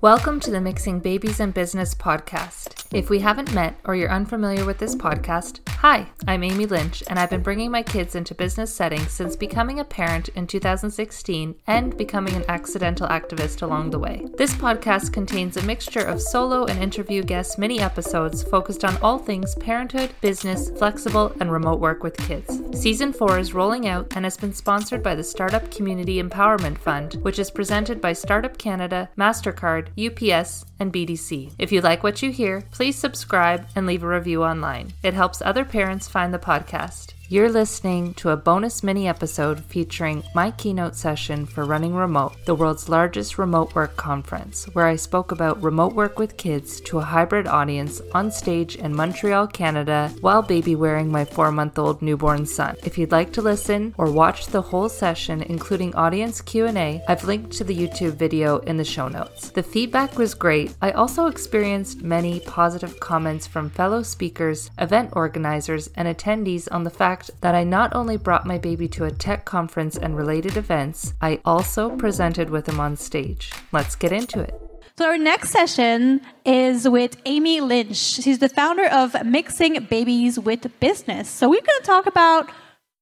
Welcome 0.00 0.38
to 0.40 0.52
the 0.52 0.60
Mixing 0.60 1.00
Babies 1.00 1.40
and 1.40 1.52
Business 1.52 1.92
podcast. 1.92 2.77
If 2.90 3.10
we 3.10 3.18
haven't 3.18 3.52
met 3.52 3.78
or 3.84 3.94
you're 3.94 4.10
unfamiliar 4.10 4.64
with 4.64 4.78
this 4.78 4.96
podcast, 4.96 5.60
hi, 5.68 6.06
I'm 6.26 6.42
Amy 6.42 6.64
Lynch, 6.64 7.02
and 7.06 7.18
I've 7.18 7.28
been 7.28 7.42
bringing 7.42 7.70
my 7.70 7.82
kids 7.82 8.14
into 8.14 8.34
business 8.34 8.74
settings 8.74 9.12
since 9.12 9.36
becoming 9.36 9.78
a 9.78 9.84
parent 9.84 10.30
in 10.30 10.46
2016 10.46 11.54
and 11.66 11.94
becoming 11.98 12.34
an 12.34 12.46
accidental 12.48 13.06
activist 13.08 13.60
along 13.60 13.90
the 13.90 13.98
way. 13.98 14.26
This 14.38 14.54
podcast 14.54 15.12
contains 15.12 15.58
a 15.58 15.62
mixture 15.64 16.00
of 16.00 16.22
solo 16.22 16.64
and 16.64 16.82
interview 16.82 17.22
guest 17.22 17.58
mini 17.58 17.78
episodes 17.78 18.42
focused 18.42 18.86
on 18.86 18.96
all 19.02 19.18
things 19.18 19.54
parenthood, 19.56 20.14
business, 20.22 20.70
flexible, 20.70 21.36
and 21.40 21.52
remote 21.52 21.80
work 21.80 22.02
with 22.02 22.16
kids. 22.16 22.62
Season 22.72 23.12
4 23.12 23.38
is 23.38 23.52
rolling 23.52 23.86
out 23.86 24.10
and 24.16 24.24
has 24.24 24.38
been 24.38 24.54
sponsored 24.54 25.02
by 25.02 25.14
the 25.14 25.22
Startup 25.22 25.70
Community 25.70 26.22
Empowerment 26.22 26.78
Fund, 26.78 27.16
which 27.20 27.38
is 27.38 27.50
presented 27.50 28.00
by 28.00 28.14
Startup 28.14 28.56
Canada, 28.56 29.10
MasterCard, 29.18 29.88
UPS, 29.98 30.64
and 30.78 30.92
BDC. 30.92 31.52
If 31.58 31.72
you 31.72 31.80
like 31.80 32.02
what 32.02 32.22
you 32.22 32.30
hear, 32.30 32.62
please 32.70 32.96
subscribe 32.96 33.66
and 33.74 33.86
leave 33.86 34.02
a 34.02 34.08
review 34.08 34.44
online. 34.44 34.92
It 35.02 35.14
helps 35.14 35.42
other 35.42 35.64
parents 35.64 36.08
find 36.08 36.32
the 36.32 36.38
podcast. 36.38 37.14
You're 37.30 37.50
listening 37.50 38.14
to 38.14 38.30
a 38.30 38.38
bonus 38.38 38.82
mini 38.82 39.06
episode 39.06 39.62
featuring 39.66 40.22
my 40.34 40.50
keynote 40.52 40.96
session 40.96 41.44
for 41.44 41.66
Running 41.66 41.94
Remote, 41.94 42.32
the 42.46 42.54
world's 42.54 42.88
largest 42.88 43.36
remote 43.36 43.74
work 43.74 43.94
conference, 43.96 44.64
where 44.72 44.86
I 44.86 44.96
spoke 44.96 45.30
about 45.30 45.62
remote 45.62 45.92
work 45.92 46.18
with 46.18 46.38
kids 46.38 46.80
to 46.86 47.00
a 47.00 47.04
hybrid 47.04 47.46
audience 47.46 48.00
on 48.14 48.30
stage 48.30 48.76
in 48.76 48.96
Montreal, 48.96 49.46
Canada, 49.48 50.10
while 50.22 50.40
baby 50.40 50.74
wearing 50.74 51.12
my 51.12 51.26
four 51.26 51.52
month 51.52 51.78
old 51.78 52.00
newborn 52.00 52.46
son. 52.46 52.76
If 52.82 52.96
you'd 52.96 53.12
like 53.12 53.34
to 53.34 53.42
listen 53.42 53.94
or 53.98 54.10
watch 54.10 54.46
the 54.46 54.62
whole 54.62 54.88
session, 54.88 55.42
including 55.42 55.94
audience 55.96 56.40
Q&A, 56.40 57.02
I've 57.08 57.24
linked 57.24 57.52
to 57.58 57.64
the 57.64 57.76
YouTube 57.76 58.14
video 58.14 58.56
in 58.60 58.78
the 58.78 58.86
show 58.86 59.06
notes. 59.06 59.50
The 59.50 59.62
feedback 59.62 60.16
was 60.16 60.32
great. 60.32 60.74
I 60.80 60.92
also 60.92 61.26
experienced 61.26 62.00
many 62.00 62.40
positive 62.40 62.98
comments 63.00 63.46
from 63.46 63.68
fellow 63.68 64.02
speakers, 64.02 64.70
event 64.78 65.10
organizers, 65.12 65.90
and 65.94 66.08
attendees 66.08 66.68
on 66.72 66.84
the 66.84 66.90
fact 66.90 67.17
fact 67.18 67.40
that 67.40 67.54
I 67.54 67.64
not 67.64 67.94
only 67.94 68.16
brought 68.16 68.46
my 68.46 68.58
baby 68.58 68.88
to 68.88 69.04
a 69.04 69.10
tech 69.10 69.44
conference 69.44 69.96
and 69.96 70.16
related 70.16 70.56
events, 70.56 71.14
I 71.20 71.40
also 71.44 71.96
presented 71.96 72.50
with 72.50 72.68
him 72.68 72.80
on 72.80 72.96
stage. 72.96 73.52
Let's 73.72 73.96
get 73.96 74.12
into 74.12 74.40
it. 74.40 74.54
So, 74.96 75.06
our 75.06 75.18
next 75.18 75.50
session 75.50 76.20
is 76.44 76.88
with 76.88 77.16
Amy 77.24 77.60
Lynch. 77.60 77.96
She's 77.96 78.40
the 78.40 78.48
founder 78.48 78.86
of 78.86 79.14
Mixing 79.24 79.84
Babies 79.84 80.38
with 80.40 80.66
Business. 80.80 81.28
So, 81.28 81.48
we're 81.48 81.60
going 81.60 81.80
to 81.80 81.86
talk 81.86 82.06
about 82.06 82.50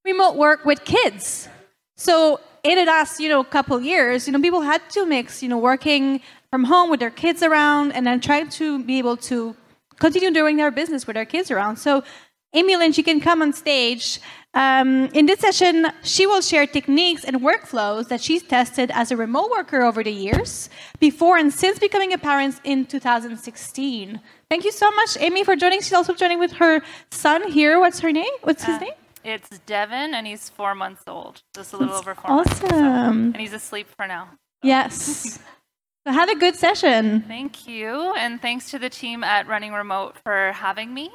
remote 0.04 0.36
work 0.36 0.64
with 0.64 0.84
kids. 0.84 1.48
So, 1.96 2.40
in 2.64 2.76
the 2.76 2.84
last, 2.84 3.18
you 3.20 3.30
know, 3.30 3.42
couple 3.44 3.80
years, 3.80 4.26
you 4.26 4.32
know, 4.32 4.40
people 4.40 4.60
had 4.60 4.82
to 4.90 5.06
mix, 5.06 5.42
you 5.42 5.48
know, 5.48 5.58
working 5.58 6.20
from 6.50 6.64
home 6.64 6.90
with 6.90 7.00
their 7.00 7.10
kids 7.10 7.42
around 7.42 7.92
and 7.92 8.06
then 8.06 8.20
trying 8.20 8.48
to 8.60 8.82
be 8.84 8.98
able 8.98 9.16
to 9.30 9.56
continue 9.98 10.30
doing 10.30 10.56
their 10.56 10.70
business 10.70 11.06
with 11.06 11.14
their 11.14 11.24
kids 11.24 11.50
around. 11.50 11.76
So, 11.76 12.04
Amy 12.52 12.76
Lynch, 12.76 12.96
you 12.96 13.04
can 13.04 13.20
come 13.20 13.42
on 13.42 13.52
stage. 13.52 14.20
Um, 14.54 15.06
in 15.12 15.26
this 15.26 15.40
session, 15.40 15.86
she 16.02 16.26
will 16.26 16.40
share 16.40 16.66
techniques 16.66 17.24
and 17.24 17.42
workflows 17.42 18.08
that 18.08 18.22
she's 18.22 18.42
tested 18.42 18.90
as 18.94 19.10
a 19.10 19.16
remote 19.16 19.50
worker 19.50 19.82
over 19.82 20.02
the 20.02 20.10
years, 20.10 20.70
before 20.98 21.36
and 21.36 21.52
since 21.52 21.78
becoming 21.78 22.14
a 22.14 22.18
parent 22.18 22.58
in 22.64 22.86
2016. 22.86 24.20
Thank 24.48 24.64
you 24.64 24.72
so 24.72 24.90
much, 24.92 25.18
Amy, 25.20 25.44
for 25.44 25.56
joining. 25.56 25.80
She's 25.82 25.92
also 25.92 26.14
joining 26.14 26.38
with 26.38 26.52
her 26.52 26.80
son 27.10 27.50
here. 27.50 27.78
What's 27.78 28.00
her 28.00 28.10
name? 28.10 28.32
What's 28.44 28.64
his 28.64 28.76
uh, 28.76 28.78
name? 28.78 28.94
It's 29.22 29.58
Devin, 29.66 30.14
and 30.14 30.26
he's 30.26 30.48
four 30.48 30.74
months 30.74 31.02
old. 31.06 31.42
Just 31.54 31.74
a 31.74 31.76
little 31.76 31.92
That's 31.92 32.06
over 32.06 32.14
four 32.14 32.30
awesome. 32.30 32.62
months. 32.62 32.62
Awesome. 32.62 32.72
So, 32.72 33.34
and 33.34 33.36
he's 33.36 33.52
asleep 33.52 33.88
for 33.94 34.06
now. 34.06 34.28
So. 34.32 34.38
Yes. 34.68 35.38
so 36.06 36.12
have 36.12 36.30
a 36.30 36.36
good 36.36 36.56
session. 36.56 37.20
Thank 37.22 37.68
you, 37.68 38.14
and 38.14 38.40
thanks 38.40 38.70
to 38.70 38.78
the 38.78 38.88
team 38.88 39.22
at 39.22 39.46
Running 39.46 39.72
Remote 39.72 40.16
for 40.24 40.52
having 40.52 40.94
me. 40.94 41.10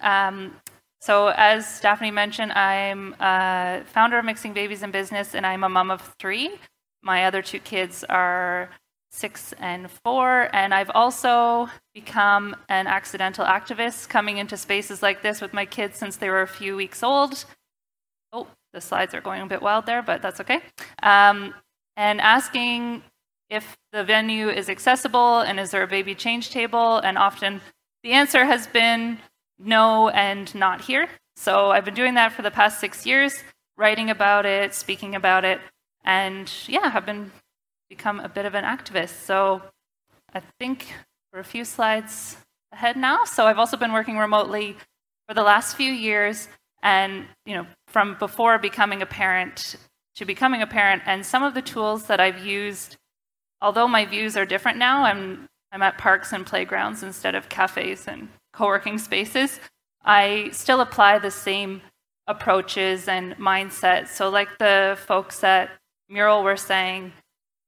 Um, 0.00 0.54
so, 1.06 1.28
as 1.28 1.72
Stephanie 1.72 2.10
mentioned, 2.10 2.50
I'm 2.50 3.14
a 3.20 3.84
founder 3.86 4.18
of 4.18 4.24
Mixing 4.24 4.52
Babies 4.52 4.82
and 4.82 4.92
Business, 4.92 5.36
and 5.36 5.46
I'm 5.46 5.62
a 5.62 5.68
mom 5.68 5.92
of 5.92 6.00
three. 6.18 6.50
My 7.00 7.26
other 7.26 7.42
two 7.42 7.60
kids 7.60 8.02
are 8.08 8.70
six 9.12 9.54
and 9.60 9.88
four, 9.88 10.48
and 10.52 10.74
I've 10.74 10.90
also 10.92 11.68
become 11.94 12.56
an 12.68 12.88
accidental 12.88 13.44
activist 13.44 14.08
coming 14.08 14.38
into 14.38 14.56
spaces 14.56 15.00
like 15.00 15.22
this 15.22 15.40
with 15.40 15.52
my 15.52 15.64
kids 15.64 15.96
since 15.96 16.16
they 16.16 16.28
were 16.28 16.42
a 16.42 16.48
few 16.48 16.74
weeks 16.74 17.04
old. 17.04 17.44
Oh, 18.32 18.48
the 18.72 18.80
slides 18.80 19.14
are 19.14 19.20
going 19.20 19.42
a 19.42 19.46
bit 19.46 19.62
wild 19.62 19.86
there, 19.86 20.02
but 20.02 20.22
that's 20.22 20.40
okay. 20.40 20.58
Um, 21.04 21.54
and 21.96 22.20
asking 22.20 23.04
if 23.48 23.76
the 23.92 24.02
venue 24.02 24.48
is 24.48 24.68
accessible 24.68 25.38
and 25.38 25.60
is 25.60 25.70
there 25.70 25.84
a 25.84 25.86
baby 25.86 26.16
change 26.16 26.50
table, 26.50 26.98
and 26.98 27.16
often 27.16 27.60
the 28.02 28.10
answer 28.10 28.44
has 28.44 28.66
been 28.66 29.18
no 29.58 30.08
and 30.08 30.54
not 30.54 30.82
here. 30.82 31.08
So 31.36 31.70
I've 31.70 31.84
been 31.84 31.94
doing 31.94 32.14
that 32.14 32.32
for 32.32 32.42
the 32.42 32.50
past 32.50 32.80
six 32.80 33.06
years, 33.06 33.42
writing 33.76 34.10
about 34.10 34.46
it, 34.46 34.74
speaking 34.74 35.14
about 35.14 35.44
it, 35.44 35.60
and 36.04 36.50
yeah, 36.66 36.90
have 36.90 37.04
been 37.04 37.30
become 37.88 38.20
a 38.20 38.28
bit 38.28 38.46
of 38.46 38.54
an 38.54 38.64
activist. 38.64 39.24
So 39.24 39.62
I 40.32 40.40
think 40.58 40.92
we're 41.32 41.40
a 41.40 41.44
few 41.44 41.64
slides 41.64 42.36
ahead 42.72 42.96
now. 42.96 43.24
So 43.24 43.46
I've 43.46 43.58
also 43.58 43.76
been 43.76 43.92
working 43.92 44.18
remotely 44.18 44.76
for 45.28 45.34
the 45.34 45.42
last 45.42 45.76
few 45.76 45.92
years, 45.92 46.48
and 46.82 47.26
you 47.44 47.54
know, 47.54 47.66
from 47.88 48.16
before 48.18 48.58
becoming 48.58 49.02
a 49.02 49.06
parent 49.06 49.76
to 50.16 50.24
becoming 50.24 50.62
a 50.62 50.66
parent, 50.66 51.02
and 51.04 51.26
some 51.26 51.42
of 51.42 51.54
the 51.54 51.62
tools 51.62 52.06
that 52.06 52.20
I've 52.20 52.44
used. 52.44 52.96
Although 53.60 53.88
my 53.88 54.04
views 54.04 54.36
are 54.36 54.46
different 54.46 54.78
now, 54.78 55.04
I'm 55.04 55.48
I'm 55.72 55.82
at 55.82 55.98
parks 55.98 56.32
and 56.32 56.46
playgrounds 56.46 57.02
instead 57.02 57.34
of 57.34 57.48
cafes 57.48 58.06
and 58.06 58.28
co 58.56 58.66
working 58.66 58.98
spaces, 58.98 59.60
I 60.04 60.50
still 60.52 60.80
apply 60.80 61.18
the 61.18 61.30
same 61.30 61.82
approaches 62.26 63.08
and 63.08 63.36
mindsets. 63.36 64.08
So, 64.08 64.28
like 64.30 64.58
the 64.58 64.96
folks 65.06 65.44
at 65.44 65.70
Mural 66.08 66.42
were 66.42 66.56
saying, 66.56 67.12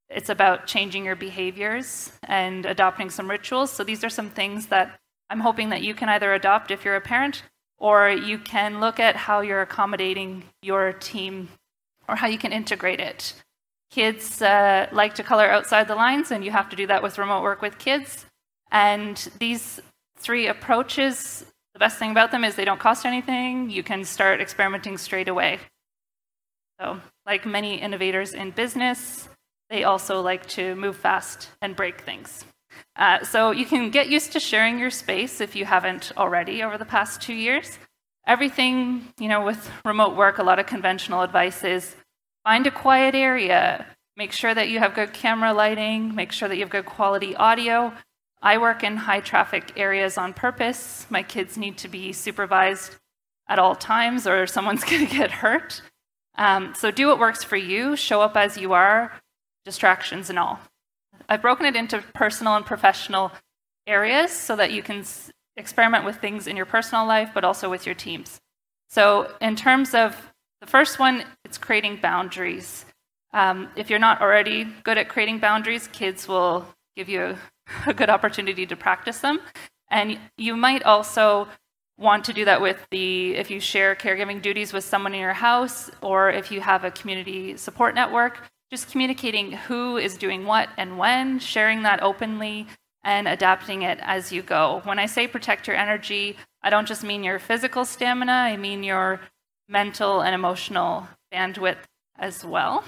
it's 0.09 0.31
about 0.31 0.66
changing 0.66 1.04
your 1.04 1.16
behaviors 1.16 2.12
and 2.25 2.65
adopting 2.65 3.10
some 3.10 3.28
rituals. 3.28 3.71
So, 3.71 3.84
these 3.84 4.03
are 4.03 4.10
some 4.10 4.31
things 4.31 4.66
that 4.69 4.98
I'm 5.31 5.41
hoping 5.41 5.69
that 5.71 5.82
you 5.82 5.94
can 5.94 6.09
either 6.09 6.32
adopt 6.32 6.71
if 6.71 6.84
you're 6.84 6.97
a 6.97 7.00
parent, 7.00 7.43
or 7.78 8.09
you 8.09 8.38
can 8.38 8.81
look 8.81 8.98
at 8.98 9.16
how 9.16 9.41
you're 9.41 9.62
accommodating 9.62 10.44
your 10.62 10.93
team 10.94 11.48
or 12.09 12.16
how 12.16 12.27
you 12.27 12.38
can 12.38 12.53
integrate 12.53 13.00
it. 13.00 13.34
Kids 13.91 14.41
uh, 14.41 14.87
like 14.93 15.15
to 15.15 15.22
color 15.22 15.50
outside 15.50 15.88
the 15.88 15.94
lines, 15.94 16.31
and 16.31 16.44
you 16.44 16.50
have 16.50 16.71
to 16.71 16.77
do 16.77 16.87
that 16.87 17.03
with 17.03 17.19
remote 17.19 17.43
work 17.43 17.60
with 17.62 17.78
kids. 17.78 18.27
And 18.71 19.16
these 19.38 19.81
three 20.19 20.47
approaches, 20.47 21.45
the 21.75 21.79
best 21.79 21.99
thing 21.99 22.11
about 22.11 22.31
them 22.31 22.45
is 22.45 22.56
they 22.56 22.65
don't 22.65 22.81
cost 22.81 23.06
anything. 23.06 23.71
You 23.71 23.83
can 23.83 24.05
start 24.05 24.41
experimenting 24.41 24.99
straight 24.99 25.29
away. 25.29 25.61
So, 26.81 27.01
like 27.27 27.47
many 27.47 27.81
innovators 27.81 28.34
in 28.34 28.51
business, 28.51 29.28
they 29.71 29.84
also 29.84 30.21
like 30.21 30.47
to 30.51 30.75
move 30.75 30.97
fast 30.97 31.51
and 31.61 31.77
break 31.77 32.01
things. 32.01 32.45
Uh, 32.97 33.23
so, 33.25 33.51
you 33.51 33.65
can 33.65 33.91
get 33.91 34.09
used 34.09 34.33
to 34.33 34.41
sharing 34.41 34.78
your 34.78 34.91
space 34.91 35.41
if 35.41 35.55
you 35.55 35.65
haven't 35.65 36.12
already 36.17 36.62
over 36.62 36.78
the 36.78 36.84
past 36.84 37.21
two 37.21 37.34
years. 37.34 37.78
Everything, 38.27 39.09
you 39.19 39.28
know, 39.28 39.45
with 39.45 39.71
remote 39.84 40.17
work, 40.17 40.39
a 40.39 40.43
lot 40.43 40.59
of 40.59 40.67
conventional 40.67 41.23
advice 41.23 41.65
is 41.65 41.97
find 42.45 42.67
a 42.67 42.71
quiet 42.71 43.15
area, 43.15 43.87
make 44.17 44.33
sure 44.33 44.55
that 44.55 44.69
you 44.69 44.78
have 44.81 44.95
good 44.95 45.12
camera 45.12 45.53
lighting, 45.53 46.15
make 46.15 46.33
sure 46.33 46.49
that 46.49 46.57
you 46.57 46.62
have 46.62 46.71
good 46.71 46.87
quality 46.87 47.37
audio, 47.37 47.93
I 48.41 48.59
work 48.59 48.84
in 48.84 48.97
high 48.97 49.21
traffic 49.21 49.72
areas 49.76 50.16
on 50.16 50.32
purpose. 50.32 51.06
My 51.10 51.22
kids 51.22 51.56
need 51.56 51.76
to 51.78 51.88
be 51.88 52.12
supervised 52.12 52.97
at 53.49 53.59
all 53.59 53.75
times, 53.75 54.26
or 54.26 54.47
someone's 54.47 54.84
going 54.84 55.06
to 55.06 55.12
get 55.12 55.31
hurt. 55.31 55.82
Um, 56.37 56.75
so 56.75 56.91
do 56.91 57.09
what 57.09 57.19
works 57.19 57.43
for 57.43 57.56
you, 57.56 57.97
show 57.97 58.21
up 58.21 58.36
as 58.36 58.57
you 58.57 58.72
are, 58.72 59.13
distractions 59.65 60.30
and 60.30 60.39
all. 60.39 60.60
I've 61.28 61.42
broken 61.42 61.66
it 61.66 61.77
into 61.77 62.03
personal 62.15 62.54
and 62.54 62.65
professional 62.65 63.33
areas 63.86 64.30
so 64.30 64.54
that 64.54 64.71
you 64.71 64.83
can 64.83 65.01
s- 65.01 65.30
experiment 65.57 66.04
with 66.04 66.16
things 66.16 66.47
in 66.47 66.57
your 66.57 66.65
personal 66.65 67.07
life, 67.07 67.30
but 67.34 67.45
also 67.45 67.68
with 67.68 67.86
your 67.86 67.95
teams. 67.95 68.39
So, 68.89 69.30
in 69.41 69.57
terms 69.57 69.95
of 69.95 70.16
the 70.60 70.66
first 70.66 70.98
one, 70.98 71.24
it's 71.45 71.59
creating 71.59 71.98
boundaries. 72.01 72.86
Um, 73.34 73.68
if 73.77 73.91
you're 73.91 73.98
not 73.98 74.22
already 74.22 74.65
good 74.84 74.97
at 74.97 75.09
creating 75.09 75.41
boundaries, 75.41 75.89
kids 75.89 76.27
will 76.27 76.66
give 76.97 77.09
you 77.09 77.36
a 77.86 77.94
good 77.94 78.10
opportunity 78.10 78.66
to 78.66 78.76
practice 78.76 79.20
them. 79.20 79.41
And 79.91 80.18
you 80.36 80.56
might 80.56 80.82
also 80.82 81.48
want 81.98 82.24
to 82.24 82.32
do 82.32 82.44
that 82.44 82.60
with 82.60 82.86
the 82.91 83.34
if 83.34 83.50
you 83.50 83.59
share 83.59 83.94
caregiving 83.97 84.41
duties 84.41 84.72
with 84.72 84.84
someone 84.84 85.15
in 85.15 85.20
your 85.20 85.32
house 85.32 85.91
or 86.00 86.30
if 86.30 86.50
you 86.50 86.60
have 86.60 86.84
a 86.84 86.91
community 86.92 87.56
support 87.56 87.94
network 87.94 88.41
just 88.70 88.91
communicating 88.91 89.50
who 89.50 89.97
is 89.97 90.16
doing 90.16 90.47
what 90.47 90.68
and 90.76 90.97
when 90.97 91.41
sharing 91.41 91.82
that 91.82 92.00
openly 92.00 92.66
and 93.03 93.26
adapting 93.26 93.82
it 93.82 93.98
as 94.03 94.30
you 94.30 94.42
go 94.42 94.80
when 94.84 95.00
i 95.00 95.06
say 95.06 95.26
protect 95.26 95.66
your 95.66 95.74
energy 95.74 96.36
i 96.62 96.70
don't 96.70 96.86
just 96.86 97.03
mean 97.03 97.24
your 97.24 97.41
physical 97.41 97.84
stamina 97.84 98.32
i 98.32 98.56
mean 98.56 98.84
your 98.84 99.20
mental 99.68 100.20
and 100.20 100.36
emotional 100.36 101.09
bandwidth 101.32 101.78
as 102.16 102.44
well 102.44 102.84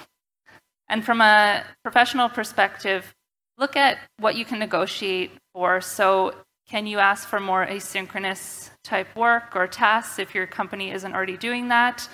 and 0.87 1.03
from 1.03 1.19
a 1.19 1.63
professional 1.83 2.29
perspective 2.29 3.13
look 3.61 3.75
at 3.75 3.99
what 4.17 4.35
you 4.35 4.43
can 4.43 4.59
negotiate 4.59 5.31
for. 5.53 5.79
So, 5.79 6.33
can 6.67 6.87
you 6.87 6.99
ask 6.99 7.27
for 7.27 7.39
more 7.39 7.65
asynchronous 7.65 8.71
type 8.83 9.13
work 9.15 9.55
or 9.55 9.67
tasks 9.67 10.19
if 10.19 10.33
your 10.33 10.47
company 10.47 10.91
isn't 10.91 11.13
already 11.13 11.37
doing 11.37 11.67
that? 11.67 12.07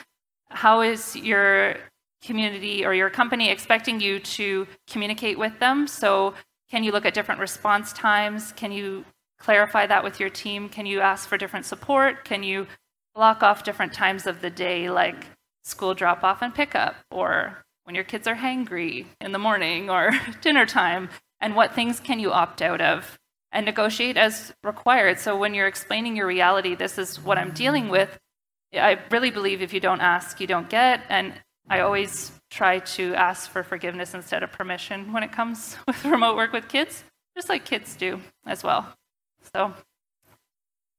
How 0.49 0.81
is 0.81 1.15
your 1.15 1.75
community 2.23 2.83
or 2.83 2.93
your 2.93 3.09
company 3.09 3.49
expecting 3.49 4.01
you 4.01 4.19
to 4.19 4.67
communicate 4.89 5.39
with 5.39 5.57
them? 5.59 5.87
So, 5.87 6.33
can 6.69 6.83
you 6.83 6.91
look 6.91 7.05
at 7.05 7.13
different 7.13 7.39
response 7.39 7.93
times? 7.93 8.51
Can 8.51 8.73
you 8.73 9.05
clarify 9.39 9.85
that 9.87 10.03
with 10.03 10.19
your 10.19 10.29
team? 10.29 10.67
Can 10.67 10.85
you 10.85 10.99
ask 10.99 11.29
for 11.29 11.37
different 11.37 11.65
support? 11.65 12.25
Can 12.25 12.43
you 12.43 12.67
block 13.15 13.41
off 13.41 13.63
different 13.63 13.93
times 13.93 14.27
of 14.27 14.41
the 14.41 14.49
day, 14.49 14.89
like 14.89 15.27
school 15.63 15.93
drop 15.93 16.23
off 16.23 16.41
and 16.41 16.53
pickup, 16.53 16.95
or 17.09 17.63
when 17.85 17.95
your 17.95 18.03
kids 18.03 18.27
are 18.27 18.35
hangry 18.35 19.05
in 19.21 19.31
the 19.31 19.39
morning, 19.39 19.89
or 19.89 20.11
dinner 20.41 20.65
time? 20.65 21.09
And 21.39 21.55
what 21.55 21.73
things 21.73 21.99
can 21.99 22.19
you 22.19 22.31
opt 22.31 22.61
out 22.61 22.81
of? 22.81 23.17
And 23.51 23.65
negotiate 23.65 24.17
as 24.17 24.53
required. 24.63 25.19
So 25.19 25.37
when 25.37 25.53
you're 25.53 25.67
explaining 25.67 26.15
your 26.15 26.27
reality, 26.27 26.75
this 26.75 26.97
is 26.97 27.19
what 27.19 27.37
I'm 27.37 27.51
dealing 27.51 27.89
with. 27.89 28.17
I 28.73 28.99
really 29.09 29.31
believe 29.31 29.61
if 29.61 29.73
you 29.73 29.79
don't 29.79 30.01
ask, 30.01 30.39
you 30.41 30.47
don't 30.47 30.69
get. 30.69 31.01
And 31.09 31.33
I 31.69 31.79
always 31.81 32.31
try 32.49 32.79
to 32.79 33.13
ask 33.15 33.49
for 33.49 33.63
forgiveness 33.63 34.13
instead 34.13 34.43
of 34.43 34.51
permission 34.51 35.11
when 35.13 35.23
it 35.23 35.31
comes 35.31 35.77
with 35.87 36.03
remote 36.05 36.35
work 36.35 36.53
with 36.53 36.67
kids, 36.67 37.03
just 37.35 37.49
like 37.49 37.65
kids 37.65 37.95
do 37.95 38.19
as 38.45 38.63
well. 38.63 38.87
So, 39.53 39.73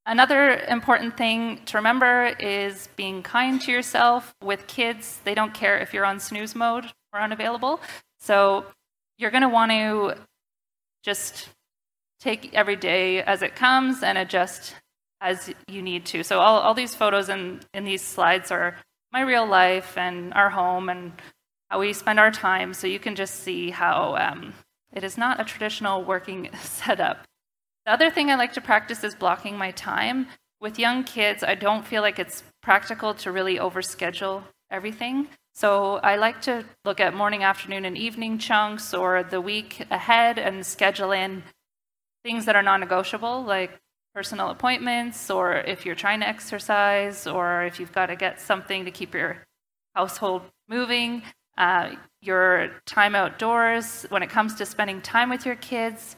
another 0.07 0.57
important 0.69 1.17
thing 1.17 1.61
to 1.67 1.79
remember 1.79 2.35
is 2.39 2.89
being 2.97 3.23
kind 3.23 3.61
to 3.63 3.73
yourself. 3.73 4.35
With 4.43 4.67
kids, 4.67 5.21
they 5.25 5.35
don't 5.35 5.55
care 5.55 5.79
if 5.79 5.93
you're 5.93 6.07
on 6.07 6.21
snooze 6.21 6.55
mode 6.55 6.87
or 7.13 7.21
unavailable. 7.21 7.81
So, 8.21 8.67
you're 9.19 9.31
going 9.31 9.43
to 9.43 9.49
want 9.49 9.73
to 9.73 10.15
just 11.03 11.49
take 12.21 12.53
every 12.55 12.77
day 12.77 13.23
as 13.23 13.43
it 13.43 13.55
comes 13.55 14.03
and 14.03 14.19
adjust 14.19 14.75
as 15.21 15.53
you 15.67 15.83
need 15.83 16.05
to. 16.07 16.23
So, 16.23 16.41
all, 16.41 16.59
all 16.59 16.75
these 16.75 16.95
photos 16.95 17.29
in, 17.29 17.61
in 17.75 17.85
these 17.85 18.03
slides 18.03 18.51
are 18.51 18.77
my 19.13 19.21
real 19.23 19.47
life 19.47 19.97
and 19.97 20.33
our 20.35 20.51
home 20.51 20.89
and 20.89 21.13
how 21.71 21.81
we 21.81 21.93
spend 21.93 22.21
our 22.21 22.31
time. 22.31 22.75
So, 22.75 22.87
you 22.87 22.99
can 22.99 23.15
just 23.15 23.35
see 23.37 23.71
how 23.71 24.17
um, 24.17 24.55
it 24.93 25.05
is 25.05 25.19
not 25.19 25.41
a 25.41 25.45
traditional 25.45 26.05
working 26.05 26.51
setup. 26.61 27.25
The 27.87 27.93
other 27.93 28.11
thing 28.11 28.31
I 28.31 28.37
like 28.37 28.53
to 28.55 28.61
practice 28.61 29.03
is 29.03 29.15
blocking 29.15 29.57
my 29.57 29.71
time. 29.73 30.29
With 30.61 30.79
young 30.79 31.05
kids, 31.05 31.43
I 31.43 31.55
don't 31.55 31.87
feel 31.87 32.03
like 32.03 32.19
it's 32.19 32.43
practical 32.63 33.15
to 33.15 33.33
really 33.33 33.59
overschedule 33.59 34.43
everything. 34.71 35.29
So 35.59 35.97
I 36.05 36.15
like 36.15 36.43
to 36.43 36.65
look 36.85 37.01
at 37.01 37.15
morning, 37.15 37.43
afternoon, 37.43 37.85
and 37.85 37.99
evening 37.99 38.39
chunks 38.39 38.95
or 38.95 39.25
the 39.25 39.41
week 39.41 39.85
ahead 39.91 40.39
and 40.39 40.65
schedule 40.65 41.11
in 41.11 41.43
things 42.23 42.45
that 42.45 42.55
are 42.55 42.63
non 42.63 42.79
negotiable, 42.79 43.43
like 43.43 43.73
personal 44.15 44.51
appointments, 44.51 45.31
or 45.31 45.55
if 45.55 45.85
you're 45.85 45.97
trying 45.97 46.21
to 46.21 46.29
exercise, 46.29 47.27
or 47.27 47.65
if 47.65 47.81
you've 47.81 47.91
got 47.91 48.07
to 48.07 48.15
get 48.15 48.41
something 48.41 48.85
to 48.85 48.93
keep 48.93 49.15
your 49.15 49.45
household 49.97 50.43
moving, 50.69 51.25
uh, 51.57 51.91
your 52.23 52.71
time 52.87 53.17
outdoors. 53.17 54.07
When 54.11 54.23
it 54.23 54.31
comes 54.31 54.55
to 54.55 54.65
spending 54.65 55.03
time 55.03 55.29
with 55.29 55.45
your 55.45 55.57
kids, 55.57 56.15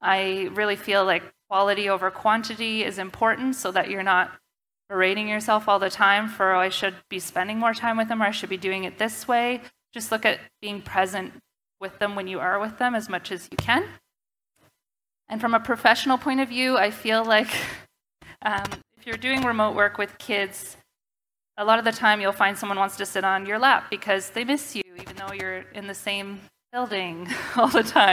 I 0.00 0.48
really 0.52 0.76
feel 0.76 1.04
like 1.04 1.24
quality 1.48 1.88
over 1.88 2.08
quantity 2.12 2.84
is 2.84 2.98
important 2.98 3.56
so 3.56 3.72
that 3.72 3.90
you're 3.90 4.04
not 4.04 4.30
berating 4.90 5.28
yourself 5.28 5.68
all 5.68 5.78
the 5.78 5.88
time 5.88 6.28
for, 6.28 6.52
oh, 6.52 6.58
I 6.58 6.68
should 6.68 6.96
be 7.08 7.20
spending 7.20 7.58
more 7.58 7.72
time 7.72 7.96
with 7.96 8.08
them 8.08 8.20
or 8.20 8.26
I 8.26 8.32
should 8.32 8.50
be 8.50 8.56
doing 8.56 8.82
it 8.82 8.98
this 8.98 9.28
way. 9.28 9.60
Just 9.94 10.10
look 10.10 10.26
at 10.26 10.40
being 10.60 10.82
present 10.82 11.32
with 11.80 11.98
them 12.00 12.16
when 12.16 12.26
you 12.26 12.40
are 12.40 12.58
with 12.58 12.78
them 12.78 12.96
as 12.96 13.08
much 13.08 13.30
as 13.30 13.48
you 13.52 13.56
can. 13.56 13.84
And 15.28 15.40
from 15.40 15.54
a 15.54 15.60
professional 15.60 16.18
point 16.18 16.40
of 16.40 16.48
view, 16.48 16.76
I 16.76 16.90
feel 16.90 17.24
like 17.24 17.48
um, 18.42 18.64
if 18.98 19.06
you're 19.06 19.16
doing 19.16 19.44
remote 19.44 19.76
work 19.76 19.96
with 19.96 20.18
kids, 20.18 20.76
a 21.56 21.64
lot 21.64 21.78
of 21.78 21.84
the 21.84 21.92
time 21.92 22.20
you'll 22.20 22.32
find 22.32 22.58
someone 22.58 22.78
wants 22.78 22.96
to 22.96 23.06
sit 23.06 23.22
on 23.22 23.46
your 23.46 23.60
lap 23.60 23.90
because 23.90 24.30
they 24.30 24.42
miss 24.42 24.74
you, 24.74 24.82
even 25.00 25.14
though 25.16 25.32
you're 25.32 25.64
in 25.72 25.86
the 25.86 25.94
same 25.94 26.40
building 26.72 27.28
all 27.56 27.68
the 27.68 27.84
time. 27.84 28.12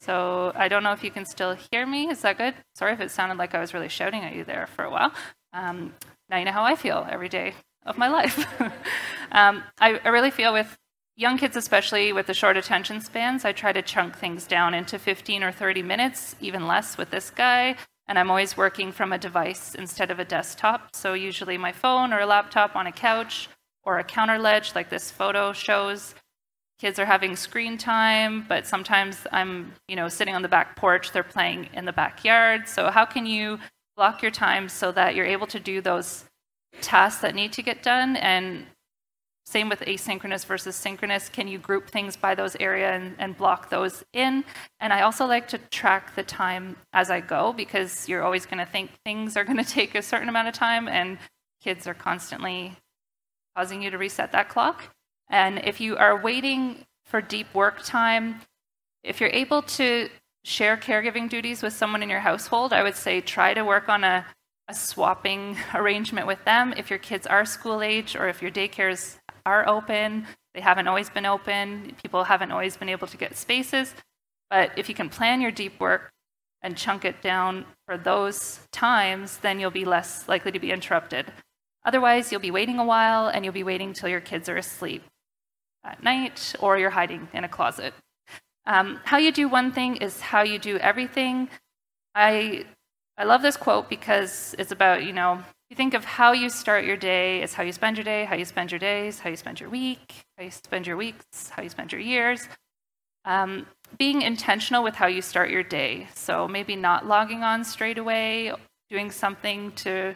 So 0.00 0.52
I 0.54 0.68
don't 0.68 0.82
know 0.82 0.92
if 0.92 1.04
you 1.04 1.10
can 1.12 1.24
still 1.24 1.56
hear 1.70 1.86
me. 1.86 2.08
Is 2.08 2.22
that 2.22 2.38
good? 2.38 2.54
Sorry 2.74 2.92
if 2.92 3.00
it 3.00 3.10
sounded 3.10 3.38
like 3.38 3.54
I 3.54 3.60
was 3.60 3.72
really 3.72 3.88
shouting 3.88 4.22
at 4.22 4.34
you 4.34 4.44
there 4.44 4.66
for 4.74 4.84
a 4.84 4.90
while. 4.90 5.12
Um, 5.56 5.94
now 6.28 6.36
you 6.38 6.44
know 6.44 6.52
how 6.52 6.64
I 6.64 6.76
feel 6.76 7.06
every 7.10 7.30
day 7.30 7.54
of 7.86 7.96
my 7.96 8.08
life. 8.08 8.46
um, 9.32 9.62
I, 9.80 9.98
I 10.04 10.08
really 10.08 10.30
feel 10.30 10.52
with 10.52 10.76
young 11.16 11.38
kids, 11.38 11.56
especially 11.56 12.12
with 12.12 12.26
the 12.26 12.34
short 12.34 12.58
attention 12.58 13.00
spans, 13.00 13.44
I 13.44 13.52
try 13.52 13.72
to 13.72 13.80
chunk 13.80 14.18
things 14.18 14.46
down 14.46 14.74
into 14.74 14.98
15 14.98 15.42
or 15.42 15.50
30 15.50 15.82
minutes, 15.82 16.36
even 16.40 16.66
less 16.66 16.98
with 16.98 17.10
this 17.10 17.30
guy. 17.30 17.76
And 18.06 18.18
I'm 18.18 18.30
always 18.30 18.56
working 18.56 18.92
from 18.92 19.12
a 19.12 19.18
device 19.18 19.74
instead 19.74 20.10
of 20.10 20.18
a 20.20 20.24
desktop. 20.24 20.94
So 20.94 21.14
usually 21.14 21.56
my 21.56 21.72
phone 21.72 22.12
or 22.12 22.20
a 22.20 22.26
laptop 22.26 22.76
on 22.76 22.86
a 22.86 22.92
couch 22.92 23.48
or 23.82 23.98
a 23.98 24.04
counter 24.04 24.38
ledge, 24.38 24.74
like 24.74 24.90
this 24.90 25.10
photo 25.10 25.52
shows 25.52 26.14
kids 26.78 26.98
are 26.98 27.06
having 27.06 27.34
screen 27.34 27.78
time, 27.78 28.44
but 28.46 28.66
sometimes 28.66 29.26
I'm, 29.32 29.72
you 29.88 29.96
know, 29.96 30.08
sitting 30.08 30.34
on 30.34 30.42
the 30.42 30.48
back 30.48 30.76
porch, 30.76 31.10
they're 31.10 31.22
playing 31.22 31.70
in 31.72 31.86
the 31.86 31.92
backyard. 31.92 32.68
So 32.68 32.90
how 32.90 33.06
can 33.06 33.24
you 33.24 33.58
block 33.96 34.22
your 34.22 34.30
time 34.30 34.68
so 34.68 34.92
that 34.92 35.14
you're 35.14 35.26
able 35.26 35.46
to 35.46 35.58
do 35.60 35.80
those 35.80 36.24
tasks 36.82 37.22
that 37.22 37.34
need 37.34 37.52
to 37.54 37.62
get 37.62 37.82
done 37.82 38.16
and 38.16 38.66
same 39.46 39.68
with 39.68 39.80
asynchronous 39.80 40.44
versus 40.44 40.74
synchronous. 40.74 41.28
Can 41.28 41.46
you 41.46 41.58
group 41.58 41.88
things 41.88 42.16
by 42.16 42.34
those 42.34 42.56
area 42.58 42.90
and, 42.90 43.14
and, 43.18 43.36
block 43.36 43.70
those 43.70 44.04
in? 44.12 44.44
And 44.80 44.92
I 44.92 45.02
also 45.02 45.24
like 45.24 45.46
to 45.48 45.58
track 45.58 46.16
the 46.16 46.24
time 46.24 46.76
as 46.92 47.10
I 47.10 47.20
go 47.20 47.52
because 47.52 48.08
you're 48.08 48.24
always 48.24 48.44
going 48.44 48.58
to 48.58 48.66
think 48.66 48.90
things 49.04 49.36
are 49.36 49.44
going 49.44 49.56
to 49.64 49.64
take 49.64 49.94
a 49.94 50.02
certain 50.02 50.28
amount 50.28 50.48
of 50.48 50.54
time, 50.54 50.88
and 50.88 51.16
kids 51.62 51.86
are 51.86 51.94
constantly 51.94 52.76
causing 53.56 53.82
you 53.82 53.90
to 53.90 53.98
reset 53.98 54.32
that 54.32 54.48
clock. 54.48 54.94
And 55.30 55.60
if 55.64 55.80
you 55.80 55.96
are 55.96 56.20
waiting 56.20 56.84
for 57.04 57.20
deep 57.20 57.54
work 57.54 57.84
time, 57.84 58.40
if 59.04 59.20
you're 59.20 59.30
able 59.30 59.62
to 59.62 60.08
share 60.46 60.76
caregiving 60.76 61.28
duties 61.28 61.60
with 61.60 61.72
someone 61.72 62.04
in 62.04 62.08
your 62.08 62.20
household, 62.20 62.72
I 62.72 62.84
would 62.84 62.94
say 62.94 63.20
try 63.20 63.52
to 63.52 63.64
work 63.64 63.88
on 63.88 64.04
a, 64.04 64.24
a 64.68 64.74
swapping 64.74 65.56
arrangement 65.74 66.28
with 66.28 66.44
them. 66.44 66.72
If 66.76 66.88
your 66.88 67.00
kids 67.00 67.26
are 67.26 67.44
school 67.44 67.82
age 67.82 68.14
or 68.14 68.28
if 68.28 68.40
your 68.40 68.52
daycares 68.52 69.18
are 69.44 69.68
open, 69.68 70.24
they 70.54 70.60
haven't 70.60 70.86
always 70.86 71.10
been 71.10 71.26
open, 71.26 71.96
people 72.00 72.22
haven't 72.22 72.52
always 72.52 72.76
been 72.76 72.88
able 72.88 73.08
to 73.08 73.16
get 73.16 73.36
spaces. 73.36 73.92
But 74.48 74.70
if 74.78 74.88
you 74.88 74.94
can 74.94 75.08
plan 75.08 75.40
your 75.40 75.50
deep 75.50 75.80
work 75.80 76.12
and 76.62 76.76
chunk 76.76 77.04
it 77.04 77.20
down 77.20 77.64
for 77.84 77.98
those 77.98 78.60
times, 78.70 79.38
then 79.38 79.58
you'll 79.58 79.72
be 79.72 79.84
less 79.84 80.28
likely 80.28 80.52
to 80.52 80.60
be 80.60 80.70
interrupted. 80.70 81.26
Otherwise, 81.84 82.30
you'll 82.30 82.40
be 82.40 82.52
waiting 82.52 82.78
a 82.78 82.84
while 82.84 83.26
and 83.26 83.44
you'll 83.44 83.52
be 83.52 83.64
waiting 83.64 83.92
till 83.92 84.08
your 84.08 84.20
kids 84.20 84.48
are 84.48 84.56
asleep 84.56 85.02
at 85.82 86.04
night 86.04 86.54
or 86.60 86.78
you're 86.78 86.90
hiding 86.90 87.26
in 87.32 87.42
a 87.42 87.48
closet. 87.48 87.94
Um, 88.66 89.00
how 89.04 89.18
you 89.18 89.30
do 89.30 89.48
one 89.48 89.72
thing 89.72 89.96
is 89.96 90.20
how 90.20 90.42
you 90.42 90.58
do 90.58 90.76
everything. 90.78 91.48
I, 92.14 92.64
I 93.16 93.24
love 93.24 93.42
this 93.42 93.56
quote 93.56 93.88
because 93.88 94.54
it's 94.58 94.72
about, 94.72 95.04
you 95.04 95.12
know, 95.12 95.42
you 95.70 95.76
think 95.76 95.94
of 95.94 96.04
how 96.04 96.32
you 96.32 96.48
start 96.48 96.84
your 96.84 96.96
day 96.96 97.42
is 97.42 97.54
how 97.54 97.62
you 97.62 97.72
spend 97.72 97.96
your 97.96 98.04
day, 98.04 98.24
how 98.24 98.36
you 98.36 98.44
spend 98.44 98.70
your 98.70 98.78
days, 98.78 99.18
how 99.20 99.30
you 99.30 99.36
spend 99.36 99.60
your 99.60 99.70
week, 99.70 100.24
how 100.36 100.44
you 100.44 100.50
spend 100.50 100.86
your 100.86 100.96
weeks, 100.96 101.50
how 101.50 101.62
you 101.62 101.68
spend 101.68 101.92
your 101.92 102.00
years. 102.00 102.48
Um, 103.24 103.66
being 103.98 104.22
intentional 104.22 104.84
with 104.84 104.94
how 104.94 105.06
you 105.06 105.22
start 105.22 105.50
your 105.50 105.62
day. 105.62 106.08
So 106.14 106.46
maybe 106.46 106.76
not 106.76 107.06
logging 107.06 107.42
on 107.42 107.64
straight 107.64 107.98
away, 107.98 108.52
doing 108.90 109.10
something 109.10 109.72
to 109.72 110.14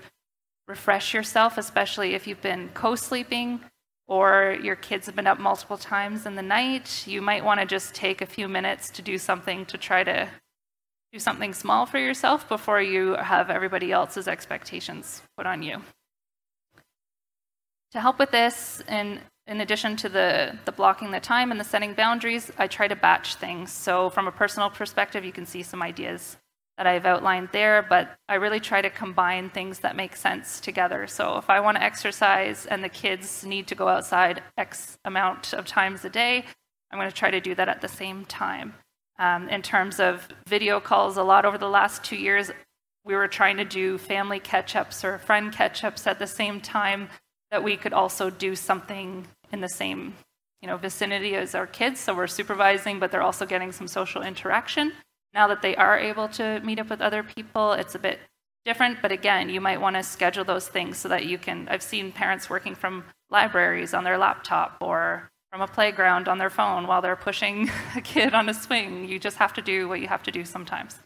refresh 0.68 1.14
yourself, 1.14 1.58
especially 1.58 2.14
if 2.14 2.26
you've 2.26 2.42
been 2.42 2.70
co 2.72 2.94
sleeping 2.94 3.60
or 4.10 4.58
your 4.60 4.74
kids 4.74 5.06
have 5.06 5.14
been 5.14 5.28
up 5.28 5.38
multiple 5.38 5.78
times 5.78 6.26
in 6.26 6.34
the 6.34 6.42
night, 6.42 7.06
you 7.06 7.22
might 7.22 7.44
want 7.44 7.60
to 7.60 7.64
just 7.64 7.94
take 7.94 8.20
a 8.20 8.26
few 8.26 8.48
minutes 8.48 8.90
to 8.90 9.02
do 9.02 9.16
something 9.16 9.64
to 9.66 9.78
try 9.78 10.02
to 10.02 10.28
do 11.12 11.20
something 11.20 11.54
small 11.54 11.86
for 11.86 11.98
yourself 11.98 12.48
before 12.48 12.82
you 12.82 13.14
have 13.14 13.50
everybody 13.50 13.92
else's 13.92 14.26
expectations 14.26 15.22
put 15.36 15.46
on 15.46 15.62
you. 15.62 15.80
To 17.92 18.00
help 18.00 18.18
with 18.18 18.32
this, 18.32 18.82
in, 18.88 19.20
in 19.46 19.60
addition 19.60 19.96
to 19.98 20.08
the, 20.08 20.58
the 20.64 20.72
blocking 20.72 21.12
the 21.12 21.20
time 21.20 21.52
and 21.52 21.60
the 21.60 21.64
setting 21.64 21.94
boundaries, 21.94 22.50
I 22.58 22.66
try 22.66 22.88
to 22.88 22.96
batch 22.96 23.36
things. 23.36 23.72
So, 23.72 24.10
from 24.10 24.26
a 24.26 24.32
personal 24.32 24.70
perspective, 24.70 25.24
you 25.24 25.32
can 25.32 25.46
see 25.46 25.62
some 25.62 25.82
ideas 25.82 26.36
that 26.80 26.86
I've 26.86 27.04
outlined 27.04 27.50
there, 27.52 27.82
but 27.86 28.16
I 28.26 28.36
really 28.36 28.58
try 28.58 28.80
to 28.80 28.88
combine 28.88 29.50
things 29.50 29.80
that 29.80 29.96
make 29.96 30.16
sense 30.16 30.60
together. 30.60 31.06
So 31.06 31.36
if 31.36 31.50
I 31.50 31.60
want 31.60 31.76
to 31.76 31.82
exercise 31.82 32.64
and 32.64 32.82
the 32.82 32.88
kids 32.88 33.44
need 33.44 33.66
to 33.66 33.74
go 33.74 33.86
outside 33.86 34.42
X 34.56 34.96
amount 35.04 35.52
of 35.52 35.66
times 35.66 36.06
a 36.06 36.08
day, 36.08 36.42
I'm 36.90 36.98
going 36.98 37.10
to 37.10 37.14
try 37.14 37.30
to 37.30 37.38
do 37.38 37.54
that 37.54 37.68
at 37.68 37.82
the 37.82 37.88
same 37.88 38.24
time. 38.24 38.72
Um, 39.18 39.50
in 39.50 39.60
terms 39.60 40.00
of 40.00 40.26
video 40.48 40.80
calls, 40.80 41.18
a 41.18 41.22
lot 41.22 41.44
over 41.44 41.58
the 41.58 41.68
last 41.68 42.02
two 42.02 42.16
years, 42.16 42.50
we 43.04 43.14
were 43.14 43.28
trying 43.28 43.58
to 43.58 43.64
do 43.66 43.98
family 43.98 44.40
catch 44.40 44.74
ups 44.74 45.04
or 45.04 45.18
friend 45.18 45.52
catch 45.52 45.84
ups 45.84 46.06
at 46.06 46.18
the 46.18 46.26
same 46.26 46.62
time 46.62 47.10
that 47.50 47.62
we 47.62 47.76
could 47.76 47.92
also 47.92 48.30
do 48.30 48.56
something 48.56 49.26
in 49.52 49.60
the 49.60 49.68
same 49.68 50.14
you 50.62 50.66
know 50.66 50.78
vicinity 50.78 51.34
as 51.36 51.54
our 51.54 51.66
kids, 51.66 52.00
so 52.00 52.14
we're 52.14 52.26
supervising, 52.26 52.98
but 52.98 53.10
they're 53.10 53.22
also 53.22 53.44
getting 53.44 53.70
some 53.70 53.86
social 53.86 54.22
interaction. 54.22 54.92
Now 55.32 55.46
that 55.48 55.62
they 55.62 55.76
are 55.76 55.98
able 55.98 56.28
to 56.28 56.60
meet 56.60 56.78
up 56.78 56.90
with 56.90 57.00
other 57.00 57.22
people, 57.22 57.72
it's 57.72 57.94
a 57.94 57.98
bit 57.98 58.18
different. 58.64 59.00
But 59.00 59.12
again, 59.12 59.48
you 59.48 59.60
might 59.60 59.80
want 59.80 59.96
to 59.96 60.02
schedule 60.02 60.44
those 60.44 60.68
things 60.68 60.98
so 60.98 61.08
that 61.08 61.26
you 61.26 61.38
can. 61.38 61.68
I've 61.70 61.82
seen 61.82 62.12
parents 62.12 62.50
working 62.50 62.74
from 62.74 63.04
libraries 63.30 63.94
on 63.94 64.04
their 64.04 64.18
laptop 64.18 64.76
or 64.80 65.30
from 65.50 65.60
a 65.60 65.66
playground 65.66 66.28
on 66.28 66.38
their 66.38 66.50
phone 66.50 66.86
while 66.86 67.02
they're 67.02 67.16
pushing 67.16 67.70
a 67.96 68.00
kid 68.00 68.34
on 68.34 68.48
a 68.48 68.54
swing. 68.54 69.08
You 69.08 69.18
just 69.18 69.36
have 69.38 69.52
to 69.54 69.62
do 69.62 69.88
what 69.88 70.00
you 70.00 70.08
have 70.08 70.22
to 70.24 70.30
do 70.30 70.44
sometimes. 70.44 70.98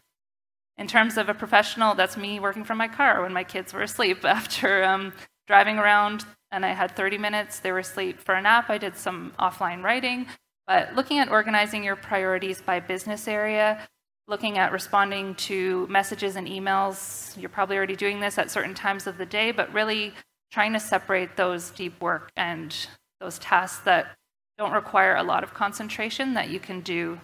In 0.77 0.87
terms 0.87 1.17
of 1.17 1.29
a 1.29 1.33
professional, 1.33 1.95
that's 1.95 2.17
me 2.17 2.39
working 2.39 2.63
from 2.63 2.77
my 2.77 2.87
car 2.87 3.21
when 3.21 3.31
my 3.31 3.43
kids 3.43 3.73
were 3.73 3.81
asleep 3.81 4.25
after 4.25 4.83
um, 4.83 5.13
driving 5.47 5.77
around 5.77 6.25
and 6.51 6.65
I 6.65 6.73
had 6.73 6.95
30 6.95 7.17
minutes. 7.17 7.59
They 7.59 7.71
were 7.71 7.79
asleep 7.79 8.19
for 8.19 8.35
a 8.35 8.41
nap. 8.41 8.69
I 8.69 8.77
did 8.77 8.95
some 8.95 9.33
offline 9.39 9.83
writing. 9.83 10.27
But 10.67 10.95
looking 10.95 11.19
at 11.19 11.29
organizing 11.29 11.83
your 11.83 11.95
priorities 11.95 12.61
by 12.61 12.79
business 12.79 13.27
area, 13.27 13.87
looking 14.27 14.57
at 14.57 14.71
responding 14.71 15.35
to 15.35 15.85
messages 15.87 16.35
and 16.35 16.47
emails, 16.47 17.39
you're 17.39 17.49
probably 17.49 17.77
already 17.77 17.95
doing 17.95 18.19
this 18.19 18.37
at 18.37 18.49
certain 18.49 18.73
times 18.73 19.07
of 19.07 19.17
the 19.17 19.25
day, 19.25 19.51
but 19.51 19.71
really 19.73 20.13
trying 20.51 20.73
to 20.73 20.79
separate 20.79 21.35
those 21.37 21.69
deep 21.71 21.99
work 22.01 22.31
and 22.35 22.87
those 23.19 23.37
tasks 23.39 23.83
that 23.85 24.15
don't 24.57 24.71
require 24.71 25.15
a 25.15 25.23
lot 25.23 25.43
of 25.43 25.53
concentration 25.53 26.33
that 26.33 26.49
you 26.49 26.59
can 26.59 26.81
do 26.81 27.19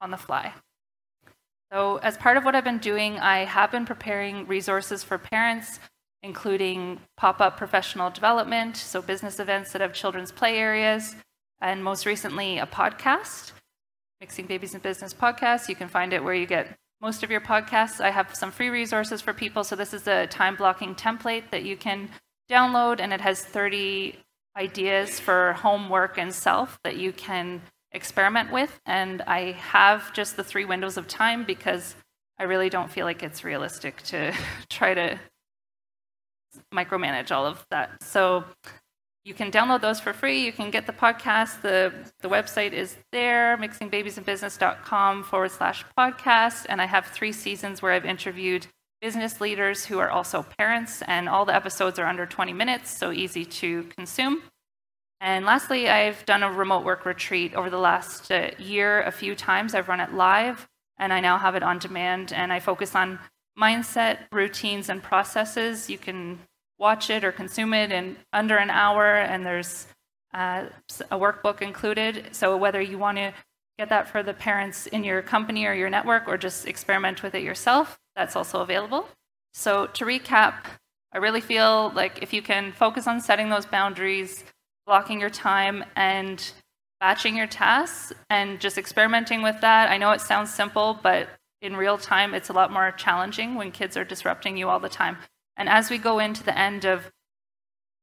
on 0.00 0.10
the 0.10 0.16
fly. 0.16 0.52
So, 1.72 1.98
as 1.98 2.16
part 2.16 2.36
of 2.36 2.44
what 2.44 2.56
I've 2.56 2.64
been 2.64 2.78
doing, 2.78 3.20
I 3.20 3.44
have 3.44 3.70
been 3.70 3.86
preparing 3.86 4.46
resources 4.46 5.04
for 5.04 5.18
parents, 5.18 5.78
including 6.22 7.00
pop 7.16 7.40
up 7.40 7.56
professional 7.56 8.10
development, 8.10 8.76
so 8.76 9.00
business 9.00 9.38
events 9.38 9.72
that 9.72 9.80
have 9.80 9.92
children's 9.92 10.32
play 10.32 10.58
areas, 10.58 11.14
and 11.60 11.84
most 11.84 12.06
recently, 12.06 12.58
a 12.58 12.66
podcast, 12.66 13.52
Mixing 14.20 14.46
Babies 14.46 14.74
and 14.74 14.82
Business 14.82 15.14
podcast. 15.14 15.68
You 15.68 15.74
can 15.74 15.88
find 15.88 16.12
it 16.12 16.22
where 16.22 16.34
you 16.34 16.46
get 16.46 16.76
most 17.00 17.22
of 17.22 17.30
your 17.30 17.40
podcasts. 17.40 18.00
I 18.00 18.10
have 18.10 18.34
some 18.34 18.50
free 18.50 18.68
resources 18.68 19.22
for 19.22 19.32
people. 19.32 19.64
So, 19.64 19.76
this 19.76 19.94
is 19.94 20.06
a 20.06 20.26
time 20.26 20.56
blocking 20.56 20.94
template 20.94 21.50
that 21.50 21.62
you 21.62 21.76
can 21.76 22.10
download, 22.50 23.00
and 23.00 23.14
it 23.14 23.22
has 23.22 23.42
30 23.42 24.18
ideas 24.56 25.18
for 25.18 25.54
homework 25.54 26.18
and 26.18 26.34
self 26.34 26.78
that 26.84 26.98
you 26.98 27.12
can 27.12 27.62
experiment 27.92 28.52
with. 28.52 28.78
And 28.84 29.22
I 29.22 29.52
have 29.52 30.12
just 30.12 30.36
the 30.36 30.44
three 30.44 30.66
windows 30.66 30.98
of 30.98 31.08
time 31.08 31.44
because 31.44 31.94
I 32.38 32.42
really 32.42 32.68
don't 32.68 32.90
feel 32.90 33.06
like 33.06 33.22
it's 33.22 33.42
realistic 33.42 34.02
to 34.04 34.34
try 34.68 34.92
to 34.92 35.18
micromanage 36.74 37.30
all 37.30 37.46
of 37.46 37.64
that. 37.70 38.02
So 38.02 38.44
you 39.30 39.34
can 39.34 39.52
download 39.52 39.80
those 39.80 40.00
for 40.00 40.12
free. 40.12 40.44
You 40.44 40.50
can 40.50 40.72
get 40.72 40.88
the 40.88 40.92
podcast. 40.92 41.62
The, 41.62 41.92
the 42.20 42.28
website 42.28 42.72
is 42.72 42.96
there, 43.12 43.56
mixingbabiesandbusiness.com 43.58 45.22
forward 45.22 45.52
slash 45.52 45.84
podcast. 45.96 46.66
And 46.68 46.82
I 46.82 46.86
have 46.86 47.06
three 47.06 47.30
seasons 47.30 47.80
where 47.80 47.92
I've 47.92 48.04
interviewed 48.04 48.66
business 49.00 49.40
leaders 49.40 49.86
who 49.86 50.00
are 50.00 50.10
also 50.10 50.44
parents, 50.58 51.00
and 51.06 51.28
all 51.28 51.44
the 51.44 51.54
episodes 51.54 52.00
are 52.00 52.06
under 52.06 52.26
20 52.26 52.52
minutes, 52.52 52.90
so 52.90 53.12
easy 53.12 53.44
to 53.44 53.84
consume. 53.96 54.42
And 55.20 55.44
lastly, 55.46 55.88
I've 55.88 56.26
done 56.26 56.42
a 56.42 56.50
remote 56.50 56.84
work 56.84 57.06
retreat 57.06 57.54
over 57.54 57.70
the 57.70 57.78
last 57.78 58.32
uh, 58.32 58.50
year 58.58 59.00
a 59.02 59.12
few 59.12 59.36
times. 59.36 59.76
I've 59.76 59.88
run 59.88 60.00
it 60.00 60.12
live, 60.12 60.66
and 60.98 61.12
I 61.12 61.20
now 61.20 61.38
have 61.38 61.54
it 61.54 61.62
on 61.62 61.78
demand, 61.78 62.32
and 62.32 62.52
I 62.52 62.58
focus 62.58 62.96
on 62.96 63.20
mindset, 63.56 64.18
routines, 64.32 64.88
and 64.88 65.00
processes. 65.00 65.88
You 65.88 65.98
can 65.98 66.40
watch 66.80 67.10
it 67.10 67.22
or 67.22 67.30
consume 67.30 67.74
it 67.74 67.92
in 67.92 68.16
under 68.32 68.56
an 68.56 68.70
hour, 68.70 69.16
and 69.16 69.46
there's 69.46 69.86
uh, 70.34 70.64
a 71.10 71.18
workbook 71.18 71.62
included. 71.62 72.30
So 72.32 72.56
whether 72.56 72.80
you 72.80 72.98
want 72.98 73.18
to 73.18 73.32
get 73.78 73.90
that 73.90 74.08
for 74.08 74.22
the 74.22 74.34
parents 74.34 74.86
in 74.88 75.04
your 75.04 75.22
company 75.22 75.66
or 75.66 75.74
your 75.74 75.90
network, 75.90 76.26
or 76.26 76.36
just 76.36 76.66
experiment 76.66 77.22
with 77.22 77.34
it 77.34 77.42
yourself, 77.42 77.98
that's 78.16 78.34
also 78.34 78.60
available. 78.60 79.06
So 79.52 79.86
to 79.86 80.04
recap, 80.04 80.54
I 81.12 81.18
really 81.18 81.40
feel 81.40 81.92
like 81.94 82.22
if 82.22 82.32
you 82.32 82.42
can 82.42 82.72
focus 82.72 83.06
on 83.06 83.20
setting 83.20 83.50
those 83.50 83.66
boundaries, 83.66 84.44
blocking 84.86 85.20
your 85.20 85.30
time 85.30 85.84
and 85.96 86.52
batching 87.00 87.36
your 87.36 87.46
tasks 87.46 88.12
and 88.28 88.60
just 88.60 88.76
experimenting 88.76 89.42
with 89.42 89.60
that. 89.60 89.90
I 89.90 89.96
know 89.96 90.10
it 90.12 90.20
sounds 90.20 90.52
simple, 90.52 90.98
but 91.02 91.28
in 91.62 91.76
real 91.76 91.98
time, 91.98 92.34
it's 92.34 92.48
a 92.48 92.52
lot 92.52 92.72
more 92.72 92.92
challenging 92.92 93.54
when 93.54 93.72
kids 93.72 93.96
are 93.96 94.04
disrupting 94.04 94.56
you 94.56 94.68
all 94.68 94.80
the 94.80 94.88
time. 94.88 95.16
And 95.60 95.68
as 95.68 95.90
we 95.90 95.98
go 95.98 96.20
into 96.20 96.42
the 96.42 96.58
end 96.58 96.86
of 96.86 97.12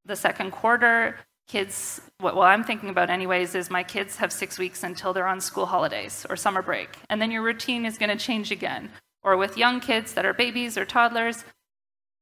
the 0.06 0.16
second 0.16 0.52
quarter, 0.52 1.18
kids, 1.48 2.00
what, 2.20 2.36
what 2.36 2.46
I'm 2.46 2.64
thinking 2.64 2.90
about, 2.90 3.10
anyways, 3.10 3.56
is 3.56 3.72
my 3.72 3.82
kids 3.82 4.18
have 4.18 4.32
six 4.32 4.60
weeks 4.60 4.84
until 4.84 5.12
they're 5.12 5.26
on 5.26 5.42
school 5.42 5.66
holidays 5.66 6.24
or 6.30 6.36
summer 6.36 6.62
break. 6.62 6.90
And 7.10 7.20
then 7.20 7.32
your 7.32 7.42
routine 7.42 7.84
is 7.84 7.98
going 7.98 8.16
to 8.16 8.24
change 8.24 8.52
again. 8.52 8.92
Or 9.24 9.36
with 9.38 9.58
young 9.58 9.80
kids 9.80 10.14
that 10.14 10.24
are 10.24 10.36
babies 10.36 10.78
or 10.78 10.86
toddlers, 10.86 11.46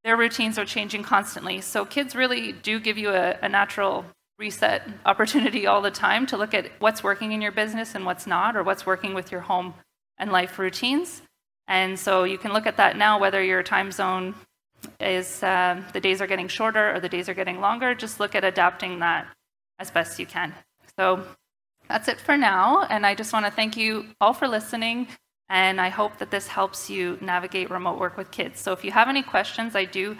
their 0.06 0.16
routines 0.16 0.58
are 0.58 0.64
changing 0.64 1.04
constantly. 1.04 1.60
So 1.60 1.84
kids 1.84 2.16
really 2.16 2.54
do 2.54 2.80
give 2.80 2.98
you 2.98 3.10
a, 3.10 3.38
a 3.42 3.50
natural 3.50 4.06
reset 4.40 4.88
opportunity 5.06 5.68
all 5.68 5.82
the 5.82 5.92
time 5.92 6.26
to 6.28 6.38
look 6.38 6.54
at 6.54 6.72
what's 6.80 7.04
working 7.04 7.34
in 7.34 7.42
your 7.42 7.52
business 7.52 7.94
and 7.94 8.06
what's 8.06 8.26
not, 8.26 8.56
or 8.56 8.64
what's 8.64 8.86
working 8.86 9.14
with 9.14 9.34
your 9.34 9.42
home 9.42 9.74
and 10.18 10.32
life 10.32 10.58
routines. 10.58 11.24
And 11.68 12.00
so 12.00 12.24
you 12.24 12.38
can 12.38 12.54
look 12.54 12.66
at 12.66 12.78
that 12.78 12.96
now, 12.96 13.20
whether 13.20 13.44
your 13.44 13.64
time 13.64 13.92
zone 13.92 14.34
is 15.00 15.44
uh, 15.44 15.82
the 15.94 16.00
days 16.00 16.22
are 16.22 16.28
getting 16.28 16.48
shorter 16.48 16.94
or 16.94 17.00
the 17.00 17.10
days 17.10 17.30
are 17.30 17.34
getting 17.34 17.60
longer. 17.60 17.96
Just 17.96 18.20
look 18.20 18.36
at 18.36 18.44
adapting 18.44 19.00
that 19.00 19.28
as 19.80 19.92
best 19.92 20.20
you 20.20 20.26
can. 20.26 20.54
So 20.98 21.24
that's 21.88 22.08
it 22.08 22.20
for 22.20 22.38
now. 22.38 22.84
And 22.84 23.06
I 23.06 23.16
just 23.16 23.34
want 23.34 23.46
to 23.46 23.52
thank 23.52 23.78
you 23.78 24.06
all 24.22 24.34
for 24.34 24.48
listening. 24.48 25.08
And 25.50 25.80
I 25.80 25.90
hope 25.90 26.18
that 26.18 26.32
this 26.32 26.48
helps 26.48 26.90
you 26.90 27.18
navigate 27.22 27.70
remote 27.70 28.00
work 28.00 28.18
with 28.18 28.32
kids. 28.32 28.60
So 28.60 28.72
if 28.72 28.84
you 28.84 28.92
have 28.92 29.08
any 29.08 29.22
questions, 29.22 29.76
I 29.76 29.86
do 29.86 30.18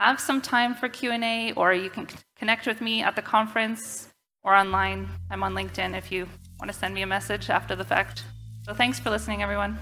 have 0.00 0.18
some 0.18 0.40
time 0.40 0.74
for 0.74 0.88
Q&A 0.88 1.52
or 1.52 1.72
you 1.74 1.90
can 1.90 2.08
connect 2.36 2.66
with 2.66 2.80
me 2.80 3.02
at 3.02 3.14
the 3.14 3.22
conference 3.22 4.08
or 4.42 4.54
online. 4.54 5.08
I'm 5.30 5.42
on 5.42 5.54
LinkedIn 5.54 5.96
if 5.96 6.10
you 6.10 6.26
want 6.58 6.72
to 6.72 6.78
send 6.78 6.94
me 6.94 7.02
a 7.02 7.06
message 7.06 7.50
after 7.50 7.76
the 7.76 7.84
fact. 7.84 8.24
So 8.64 8.74
thanks 8.74 8.98
for 8.98 9.10
listening, 9.10 9.42
everyone. 9.42 9.78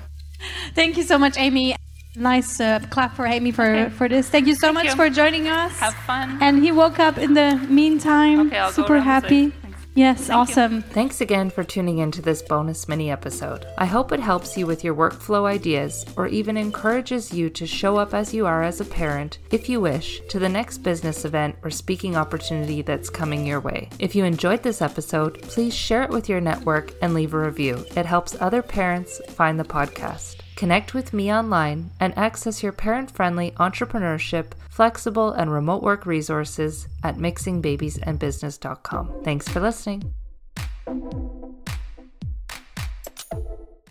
Thank 0.74 0.96
you 0.96 1.02
so 1.02 1.18
much, 1.18 1.36
Amy. 1.38 1.76
Nice 2.16 2.60
uh, 2.60 2.80
clap 2.90 3.14
for 3.14 3.26
Amy 3.26 3.52
for, 3.52 3.64
okay. 3.64 3.90
for 3.90 4.08
this. 4.08 4.28
Thank 4.28 4.46
you 4.46 4.54
so 4.54 4.68
Thank 4.68 4.74
much 4.74 4.84
you. 4.86 4.96
for 4.96 5.10
joining 5.10 5.48
us. 5.48 5.78
Have 5.78 5.94
fun. 5.94 6.38
And 6.40 6.62
he 6.62 6.72
woke 6.72 6.98
up 6.98 7.18
in 7.18 7.34
the 7.34 7.56
meantime, 7.68 8.48
okay, 8.48 8.70
super 8.72 9.00
happy. 9.00 9.52
Yes, 9.94 10.28
Thank 10.28 10.38
awesome. 10.38 10.74
You. 10.76 10.80
Thanks 10.82 11.20
again 11.20 11.50
for 11.50 11.64
tuning 11.64 11.98
into 11.98 12.22
this 12.22 12.42
bonus 12.42 12.88
mini 12.88 13.10
episode. 13.10 13.66
I 13.76 13.86
hope 13.86 14.12
it 14.12 14.20
helps 14.20 14.56
you 14.56 14.66
with 14.66 14.84
your 14.84 14.94
workflow 14.94 15.46
ideas 15.46 16.06
or 16.16 16.28
even 16.28 16.56
encourages 16.56 17.32
you 17.32 17.50
to 17.50 17.66
show 17.66 17.96
up 17.96 18.14
as 18.14 18.32
you 18.32 18.46
are 18.46 18.62
as 18.62 18.80
a 18.80 18.84
parent, 18.84 19.38
if 19.50 19.68
you 19.68 19.80
wish, 19.80 20.20
to 20.28 20.38
the 20.38 20.48
next 20.48 20.78
business 20.78 21.24
event 21.24 21.56
or 21.64 21.70
speaking 21.70 22.16
opportunity 22.16 22.82
that's 22.82 23.10
coming 23.10 23.44
your 23.44 23.60
way. 23.60 23.88
If 23.98 24.14
you 24.14 24.24
enjoyed 24.24 24.62
this 24.62 24.80
episode, 24.80 25.42
please 25.42 25.74
share 25.74 26.04
it 26.04 26.10
with 26.10 26.28
your 26.28 26.40
network 26.40 26.92
and 27.02 27.12
leave 27.12 27.34
a 27.34 27.38
review. 27.38 27.84
It 27.96 28.06
helps 28.06 28.40
other 28.40 28.62
parents 28.62 29.20
find 29.28 29.58
the 29.58 29.64
podcast. 29.64 30.39
Connect 30.60 30.92
with 30.92 31.14
me 31.14 31.32
online 31.32 31.90
and 32.00 32.12
access 32.18 32.62
your 32.62 32.72
parent 32.72 33.10
friendly 33.10 33.52
entrepreneurship, 33.52 34.48
flexible, 34.68 35.32
and 35.32 35.50
remote 35.50 35.82
work 35.82 36.04
resources 36.04 36.86
at 37.02 37.16
mixingbabiesandbusiness.com. 37.16 39.22
Thanks 39.24 39.48
for 39.48 39.60
listening. 39.60 40.12